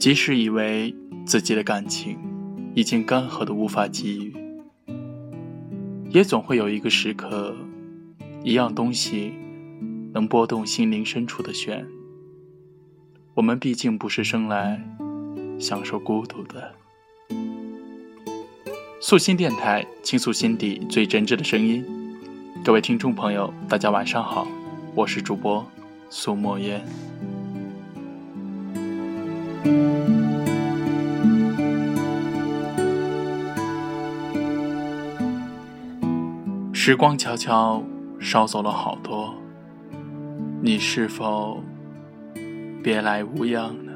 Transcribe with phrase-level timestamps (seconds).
[0.00, 2.18] 即使以为自己的感情
[2.74, 4.34] 已经干涸的无法给予，
[6.08, 7.54] 也总会有一个时刻，
[8.42, 9.34] 一样东西
[10.14, 11.86] 能拨动心灵深处的弦。
[13.34, 14.82] 我们毕竟不是生来
[15.58, 16.72] 享受孤独的。
[19.02, 21.84] 素心电台倾诉心底最真挚的声音，
[22.64, 24.48] 各位听众朋友，大家晚上好，
[24.94, 25.62] 我是主播
[26.08, 26.82] 苏墨烟。
[36.72, 37.82] 时光悄悄
[38.18, 39.34] 捎走了好多，
[40.62, 41.62] 你是否
[42.82, 43.92] 别来无恙呢？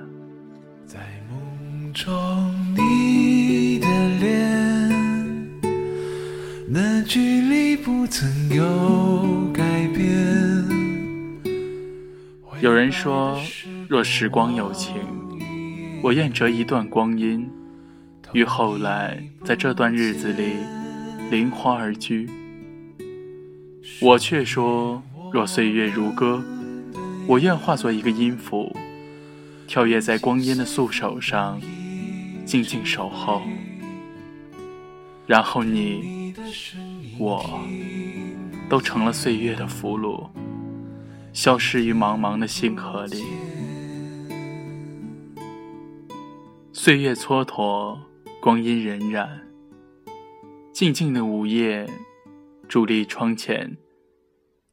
[0.87, 2.13] 在梦中，
[2.77, 3.87] 你的
[4.21, 5.51] 脸，
[6.69, 10.05] 那距离不曾有改变。
[12.61, 13.41] 有人说，
[13.89, 14.95] 若时光有情，
[16.05, 17.51] 我愿折一段光阴，
[18.35, 20.57] 于后来在这段日子里
[21.31, 22.29] 临花而居。
[24.03, 25.03] 我却说，
[25.33, 26.45] 若岁月如歌，
[27.27, 28.77] 我愿化作一个音符，
[29.67, 31.59] 跳跃在光阴的素手上，
[32.45, 33.41] 静静守候。
[35.27, 36.35] 然后你，
[37.19, 37.63] 我，
[38.69, 40.29] 都成了岁月的俘虏，
[41.33, 43.25] 消失于茫茫的星河里。
[46.85, 47.97] 岁月蹉跎，
[48.43, 49.27] 光阴荏苒，
[50.71, 51.89] 静静的午夜，
[52.69, 53.75] 伫立窗前。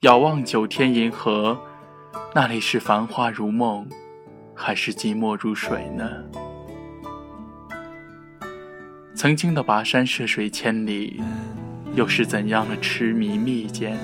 [0.01, 1.57] 遥望九天银河，
[2.35, 3.87] 那里是繁花如梦，
[4.53, 6.25] 还是寂寞如水呢？
[9.15, 11.21] 曾经的跋山涉水千里，
[11.95, 13.95] 又是怎样的痴迷蜜饯？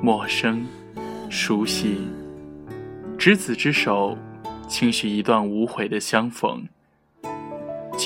[0.00, 0.66] 陌生，
[1.28, 2.08] 熟悉，
[3.18, 4.16] 执子之手，
[4.66, 6.66] 轻许一段无悔的相逢。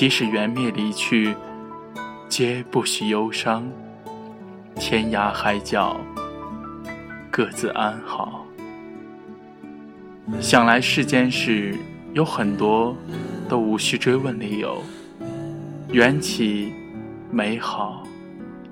[0.01, 1.35] 即使缘灭离去，
[2.27, 3.69] 皆不许忧伤。
[4.73, 5.95] 天涯海角。
[7.29, 8.43] 各自安好。
[10.39, 11.77] 想来世间事
[12.13, 12.97] 有很多，
[13.47, 14.81] 都无需追问理由。
[15.91, 16.73] 缘起，
[17.29, 18.03] 美好；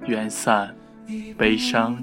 [0.08, 0.76] 缘散，
[1.38, 1.96] 悲伤。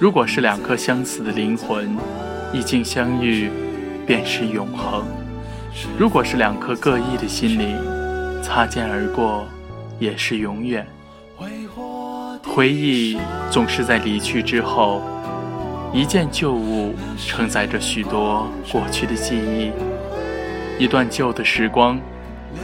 [0.00, 1.96] 如果是两颗相似的灵魂，
[2.52, 3.50] 一经相遇，
[4.04, 5.04] 便是永恒。
[5.96, 7.76] 如果是两颗各异的心灵，
[8.42, 9.46] 擦肩而过，
[9.98, 10.86] 也是永远。
[12.44, 13.18] 回忆
[13.50, 15.00] 总是在离去之后，
[15.92, 19.72] 一件旧物承载着许多过去的记忆，
[20.78, 21.98] 一段旧的时光，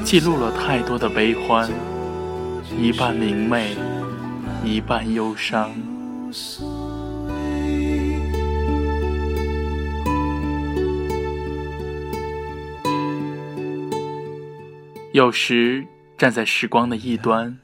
[0.05, 1.69] 记录了太多的悲欢，
[2.79, 3.77] 一半明媚，
[4.65, 5.71] 一半忧伤。
[15.13, 15.85] 有时
[16.17, 17.59] 站在时光的一端，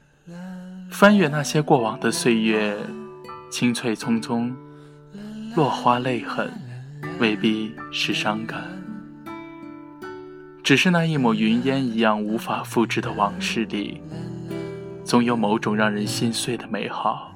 [0.91, 2.75] 翻阅那些过往的岁月，
[3.49, 4.53] 青翠匆匆，
[5.55, 6.51] 落花泪痕，
[7.21, 8.65] 未必是伤感，
[10.61, 14.01] 只是那一抹云烟一样无法复制的往事里，
[15.05, 17.33] 总有某种让人心碎的美好，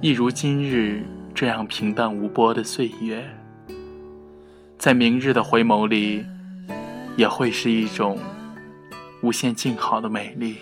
[0.00, 3.24] 一如今日这样平淡无波的岁月，
[4.76, 6.26] 在明日的回眸里，
[7.16, 8.18] 也会是一种。
[9.24, 10.58] 无限静好的美丽，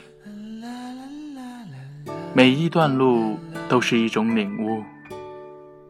[2.32, 3.36] 每一段路
[3.68, 4.84] 都是一种领悟，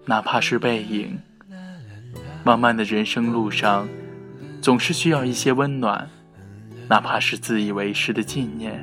[0.07, 1.21] 哪怕是背影。
[2.43, 3.87] 漫漫的人生路上，
[4.63, 6.09] 总是需要一些温暖，
[6.89, 8.83] 哪怕是自以为是的纪念。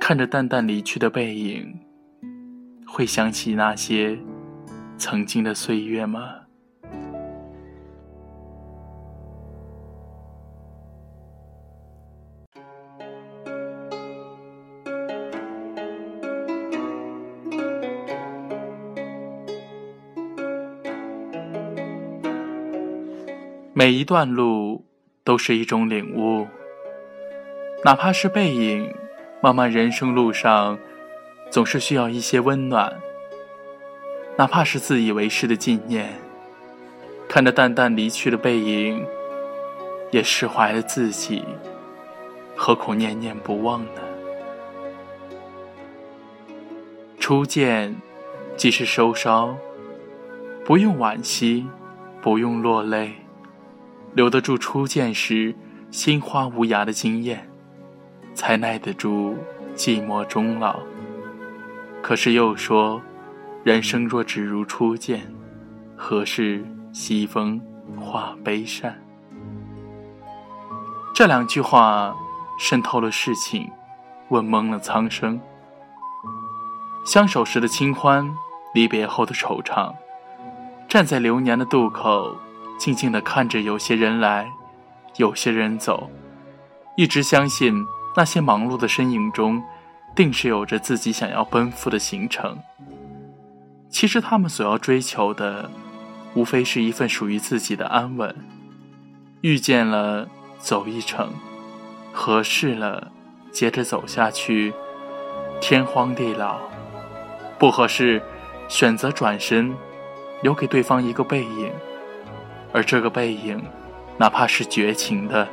[0.00, 1.78] 看着淡淡离去的背影，
[2.86, 4.18] 会想起那些
[4.96, 6.36] 曾经的岁月吗？
[23.80, 24.84] 每一段路
[25.24, 26.46] 都是一种领悟，
[27.82, 28.94] 哪怕是背影。
[29.40, 30.78] 漫漫人生路上，
[31.48, 33.00] 总是需要一些温暖，
[34.36, 36.12] 哪怕是自以为是的纪念。
[37.26, 39.02] 看着淡淡离去的背影，
[40.10, 41.42] 也释怀了自己，
[42.54, 44.02] 何苦念念不忘呢？
[47.18, 47.96] 初见，
[48.58, 49.56] 即是收梢，
[50.66, 51.66] 不用惋惜，
[52.20, 53.14] 不用落泪。
[54.14, 55.54] 留得住初见时
[55.90, 57.48] 心花无涯的惊艳，
[58.34, 59.36] 才耐得住
[59.74, 60.80] 寂寞终老。
[62.02, 63.00] 可是又说，
[63.62, 65.32] 人生若只如初见，
[65.96, 67.60] 何事西风
[67.98, 68.98] 化悲扇？
[71.14, 72.16] 这两句话
[72.58, 73.70] 渗透了世情，
[74.30, 75.40] 问懵了苍生。
[77.04, 78.28] 相守时的清欢，
[78.74, 79.94] 离别后的惆怅，
[80.88, 82.36] 站在流年的渡口，
[82.80, 84.50] 静静地看着有些人来，
[85.16, 86.10] 有些人走，
[86.96, 87.74] 一直相信
[88.16, 89.62] 那些忙碌的身影中。
[90.12, 92.58] 定是有着自己想要奔赴的行程。
[93.88, 95.70] 其实他们所要追求的，
[96.34, 98.34] 无非是一份属于自己的安稳。
[99.42, 100.28] 遇见了，
[100.58, 101.28] 走一程；
[102.12, 103.12] 合适了，
[103.52, 104.74] 接着走下去。
[105.60, 106.58] 天荒地老，
[107.56, 108.20] 不合适，
[108.68, 109.72] 选择转身，
[110.42, 111.70] 留给对方一个背影。
[112.72, 113.62] 而这个背影，
[114.16, 115.48] 哪怕是绝情的，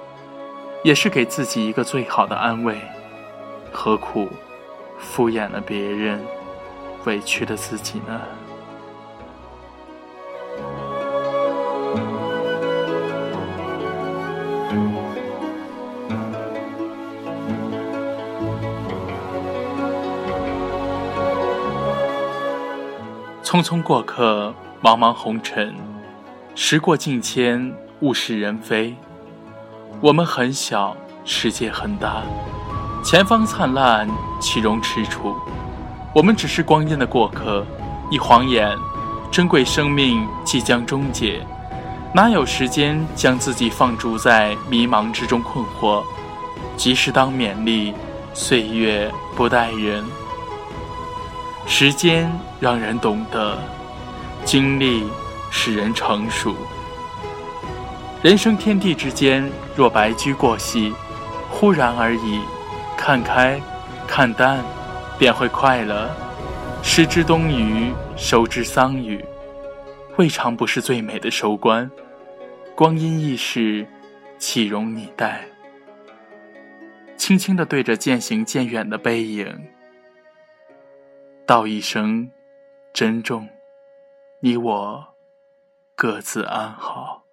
[0.84, 2.78] 也是给自己一个最好的安慰。
[3.72, 4.30] 何苦？
[5.00, 6.20] 敷衍了别人，
[7.06, 8.22] 委屈了自己呢。
[23.44, 25.74] 匆匆过客，茫茫红尘，
[26.60, 28.96] 时过境迁，物是人非。
[30.02, 32.24] 我们很小，世界很大。
[33.04, 34.10] 前方灿烂，
[34.42, 35.36] 其容踟蹰。
[36.16, 37.64] 我们只是光阴的过客，
[38.10, 38.76] 一晃眼，
[39.30, 41.46] 珍贵生命即将终结，
[42.12, 46.04] 哪有时间将自己放逐在迷茫之中困惑？
[46.76, 47.94] 及时当勉励，
[48.34, 50.04] 岁月不待人，
[51.68, 52.28] 时间
[52.60, 53.60] 让人懂得，
[54.44, 55.04] 经历
[55.50, 56.56] 使人成熟。
[58.24, 60.94] 人生天地之间，若白驹过隙，
[61.50, 62.42] 忽然而已。
[62.98, 63.62] 看开，
[64.08, 64.64] 看淡，
[65.20, 66.10] 便会快乐。
[66.82, 69.24] 失之东隅，收之桑榆，
[70.18, 71.90] 未尝不是最美的收官。
[72.76, 73.86] 光阴易逝，
[74.38, 75.46] 岂容你待？
[77.18, 79.68] 轻轻地对着渐行渐远的背影，
[81.46, 82.30] 道一声
[82.94, 83.48] 珍重。
[84.40, 85.08] 你我
[86.00, 87.24] 各自安好。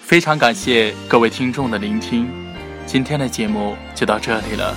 [0.00, 2.26] 非常感谢各位听众的聆听，
[2.86, 4.74] 今天的节目就到这里了，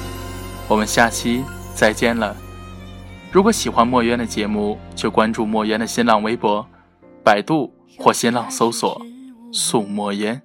[0.68, 2.49] 我们下期再见了。
[3.32, 6.66] 如果喜欢墨渊的节目，就关注墨渊的新浪微博、
[7.24, 9.00] 百度或新浪搜索
[9.54, 10.42] “素墨烟”。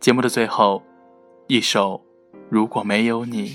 [0.00, 0.82] 节目的最后，
[1.46, 2.02] 一首
[2.48, 3.48] 《如果没有你》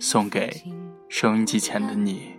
[0.00, 0.60] 送给
[1.08, 2.32] 收音机前的你。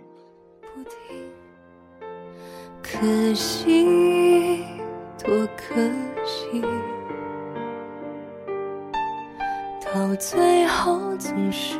[2.82, 4.62] 可惜，
[5.24, 5.74] 多可
[6.22, 6.60] 惜，
[9.82, 11.78] 到最后总是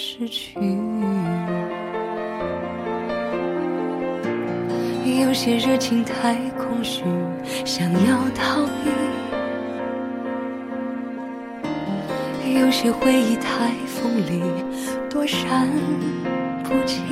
[0.00, 0.54] 失去。
[5.20, 7.02] 有些热情太空虚，
[7.64, 8.92] 想要逃避；
[12.60, 14.40] 有些回忆太锋利，
[15.10, 15.68] 躲闪
[16.62, 17.02] 不及。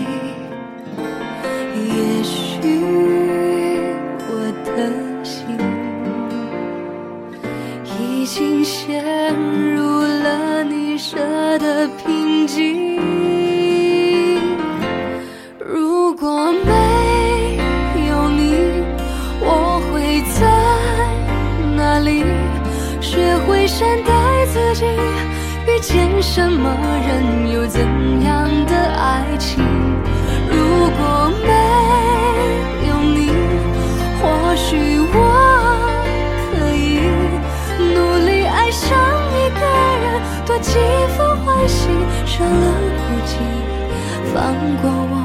[1.74, 2.60] 也许
[26.20, 26.70] 什么
[27.06, 27.80] 人，有怎
[28.22, 29.62] 样的爱情？
[30.50, 30.56] 如
[30.96, 31.48] 果没
[32.88, 33.30] 有你，
[34.20, 35.14] 或许我
[36.50, 36.80] 可以
[37.94, 37.96] 努
[38.26, 38.98] 力爱上
[39.30, 39.60] 一个
[40.02, 40.04] 人，
[40.46, 40.78] 多几
[41.16, 41.88] 分欢喜，
[42.24, 42.50] 少了
[42.96, 43.32] 孤寂，
[44.32, 44.36] 放
[44.82, 45.15] 过我。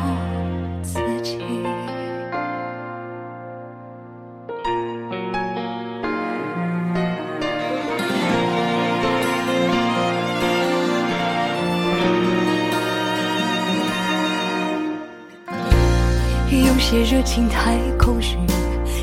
[16.92, 18.36] 些热情太空虚，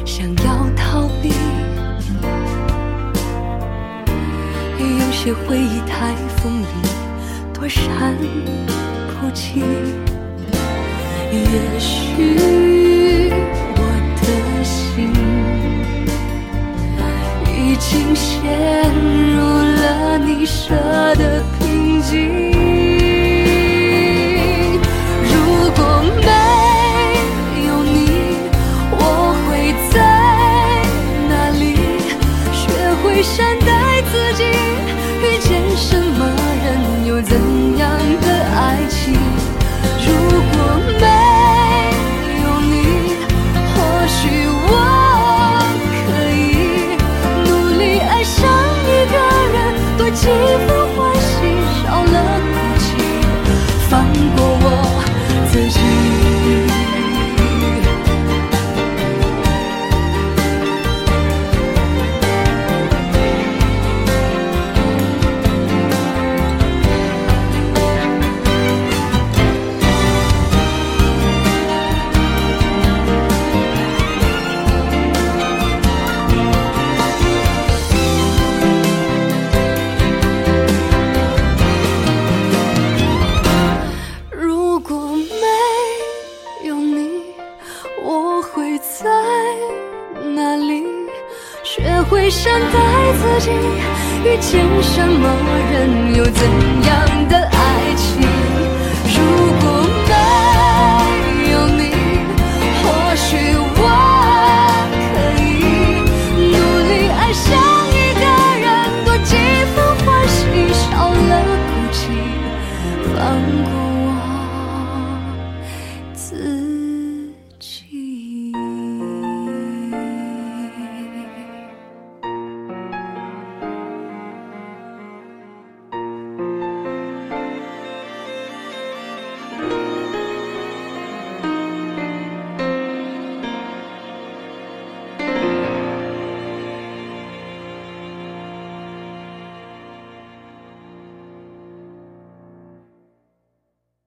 [0.04, 1.33] 想要逃避；
[4.78, 6.66] 有些回忆太锋利，
[7.54, 8.14] 躲闪
[9.09, 9.62] 不及。
[11.33, 13.30] 也许
[13.75, 13.80] 我
[14.21, 14.23] 的
[14.62, 15.11] 心
[17.47, 18.28] 已经陷
[19.33, 19.40] 入
[19.80, 20.75] 了你设
[21.14, 22.52] 的瓶颈。
[25.25, 25.80] 如果。
[26.21, 26.28] 没。
[54.19, 54.58] algo
[94.50, 95.28] 见什么
[95.71, 96.43] 人，又怎
[96.87, 96.88] 样。